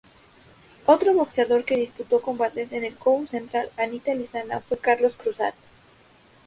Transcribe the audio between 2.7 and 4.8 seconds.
en el Court Central Anita Lizana fue